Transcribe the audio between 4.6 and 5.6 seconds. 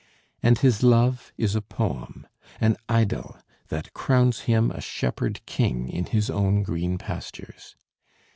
a shepherd